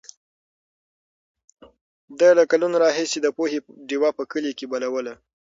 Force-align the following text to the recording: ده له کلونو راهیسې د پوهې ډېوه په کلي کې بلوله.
ده 2.19 2.29
له 2.37 2.43
کلونو 2.51 2.75
راهیسې 2.83 3.17
د 3.21 3.27
پوهې 3.37 3.59
ډېوه 3.89 4.09
په 4.17 4.23
کلي 4.31 4.51
کې 4.57 4.65
بلوله. 4.71 5.13